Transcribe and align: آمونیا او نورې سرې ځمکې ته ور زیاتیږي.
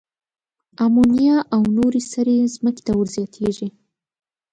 آمونیا 0.85 1.35
او 1.53 1.61
نورې 1.77 2.01
سرې 2.11 2.37
ځمکې 2.55 2.81
ته 2.87 2.91
ور 2.97 3.07
زیاتیږي. 3.15 3.69